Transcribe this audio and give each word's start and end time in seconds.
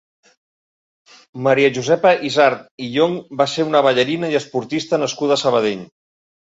Maria 1.49 1.69
Josepa 1.75 2.15
Izard 2.31 2.65
i 2.87 2.89
Llonch 2.97 3.31
va 3.45 3.49
ser 3.55 3.69
una 3.71 3.85
ballarina 3.91 4.35
i 4.35 4.43
esportista 4.45 5.05
nascuda 5.07 5.41
a 5.41 5.43
Sabadell. 5.49 5.91